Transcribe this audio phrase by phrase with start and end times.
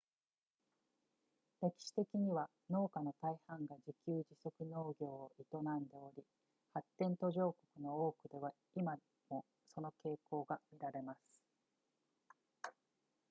[1.61, 6.23] 歴史的には農家の大半が自給自足農業を営んでおり
[6.73, 8.97] 発展途上国の多くでは今
[9.29, 9.45] も
[9.75, 11.19] その傾向が見られます